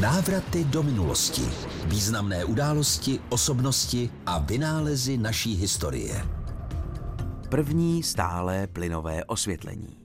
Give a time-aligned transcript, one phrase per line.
[0.00, 1.42] Návraty do minulosti.
[1.86, 6.24] Významné události, osobnosti a vynálezy naší historie.
[7.48, 9.96] První stálé plynové osvětlení.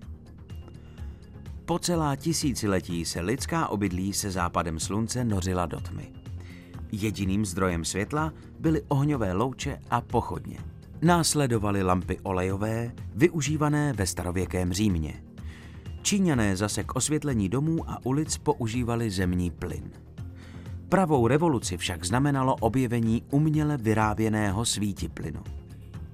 [1.66, 6.13] Po celá tisíciletí se lidská obydlí se západem slunce nořila do tmy.
[6.92, 10.58] Jediným zdrojem světla byly ohňové louče a pochodně.
[11.01, 15.23] Následovaly lampy olejové, využívané ve starověkém Římě.
[16.02, 19.91] Číňané zase k osvětlení domů a ulic používali zemní plyn.
[20.90, 25.44] Pravou revoluci však znamenalo objevení uměle vyráběného svítiplynu.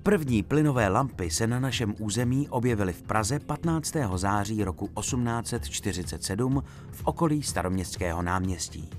[0.03, 3.95] První plynové lampy se na našem území objevily v Praze 15.
[4.15, 8.89] září roku 1847 v okolí staroměstského náměstí.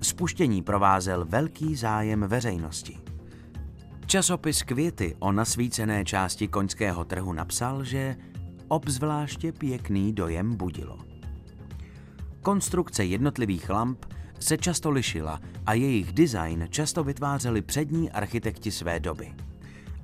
[0.00, 2.98] Spuštění provázel velký zájem veřejnosti.
[4.06, 8.16] Časopis Květy o nasvícené části koňského trhu napsal, že
[8.68, 10.98] obzvláště pěkný dojem budilo.
[12.42, 14.06] Konstrukce jednotlivých lamp
[14.38, 19.34] se často lišila a jejich design často vytvářeli přední architekti své doby.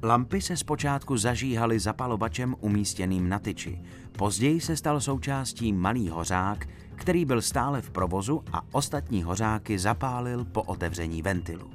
[0.02, 3.82] Lampy se zpočátku zažíhaly zapalovačem umístěným na tyči.
[4.18, 10.44] Později se stal součástí malý hořák, který byl stále v provozu a ostatní hořáky zapálil
[10.44, 11.70] po otevření ventilu.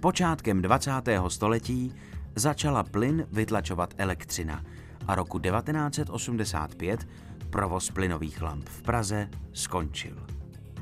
[0.00, 0.90] Počátkem 20.
[1.28, 1.92] století
[2.34, 4.64] začala plyn vytlačovat elektřina
[5.08, 7.08] a roku 1985
[7.50, 10.26] provoz plynových lamp v Praze skončil.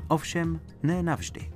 [0.07, 1.51] Ovšem ne navždy.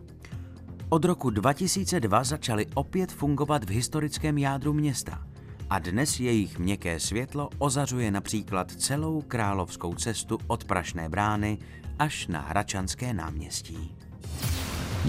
[0.89, 5.27] Od roku 2002 začaly opět fungovat v historickém jádru města
[5.69, 11.57] a dnes jejich měkké světlo ozařuje například celou královskou cestu od Prašné brány
[11.99, 13.95] až na Hračanské náměstí.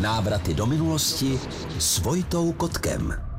[0.00, 1.40] Návraty do minulosti
[1.78, 3.31] s Vojtou Kotkem.